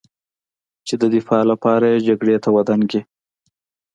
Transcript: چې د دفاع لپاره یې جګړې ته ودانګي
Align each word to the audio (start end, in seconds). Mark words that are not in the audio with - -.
چې 0.87 0.93
د 1.01 1.03
دفاع 1.15 1.41
لپاره 1.51 1.85
یې 1.91 2.03
جګړې 2.07 2.35
ته 2.43 2.49
ودانګي 2.55 3.01